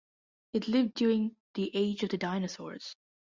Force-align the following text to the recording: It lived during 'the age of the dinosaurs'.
It 0.53 0.67
lived 0.67 0.95
during 0.95 1.35
'the 1.53 1.69
age 1.75 2.01
of 2.01 2.09
the 2.09 2.17
dinosaurs'. 2.17 2.95